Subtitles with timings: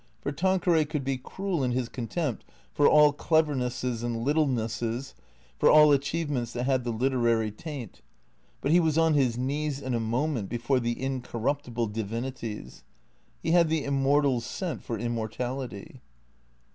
[0.19, 5.13] For Tanque ray could be cruel in his contempt for all clevernesses and little nesses,
[5.59, 8.01] for all achievements that had the literary taint;
[8.61, 12.83] but he was on his knees in a moment before the incorruptible divinities.
[13.43, 16.01] He had the immortal's scent for immortality.